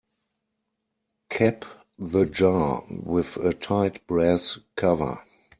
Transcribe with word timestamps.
Cap 1.29 1.63
the 1.99 2.25
jar 2.25 2.81
with 2.89 3.37
a 3.37 3.53
tight 3.53 4.07
brass 4.07 4.57
cover. 4.75 5.19